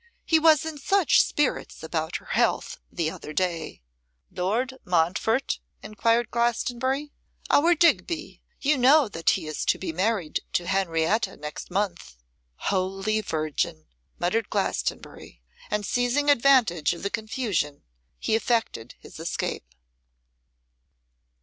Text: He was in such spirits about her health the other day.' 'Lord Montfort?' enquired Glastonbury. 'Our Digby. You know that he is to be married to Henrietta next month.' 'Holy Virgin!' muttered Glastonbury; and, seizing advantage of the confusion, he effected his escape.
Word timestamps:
He 0.25 0.39
was 0.39 0.65
in 0.65 0.79
such 0.79 1.21
spirits 1.21 1.83
about 1.83 2.15
her 2.15 2.25
health 2.33 2.79
the 2.91 3.11
other 3.11 3.33
day.' 3.33 3.81
'Lord 4.31 4.73
Montfort?' 4.83 5.59
enquired 5.83 6.31
Glastonbury. 6.31 7.11
'Our 7.51 7.75
Digby. 7.75 8.41
You 8.59 8.79
know 8.79 9.07
that 9.07 9.29
he 9.37 9.45
is 9.45 9.63
to 9.65 9.77
be 9.77 9.93
married 9.93 10.39
to 10.53 10.65
Henrietta 10.65 11.37
next 11.37 11.69
month.' 11.69 12.17
'Holy 12.55 13.21
Virgin!' 13.21 13.85
muttered 14.17 14.49
Glastonbury; 14.49 15.39
and, 15.69 15.85
seizing 15.85 16.31
advantage 16.31 16.93
of 16.95 17.03
the 17.03 17.11
confusion, 17.11 17.83
he 18.17 18.33
effected 18.35 18.95
his 18.97 19.19
escape. 19.19 19.67